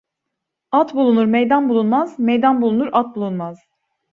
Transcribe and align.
At 0.77 0.93
bulunur 0.99 1.25
meydan 1.35 1.69
bulunmaz, 1.73 2.15
meydan 2.29 2.61
bulunur 2.61 2.89
at 3.03 3.15
bulunmaz. 3.15 3.57